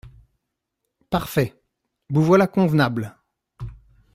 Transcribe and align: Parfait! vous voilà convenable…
Parfait! 1.11 1.61
vous 2.09 2.23
voilà 2.23 2.47
convenable… 2.47 3.15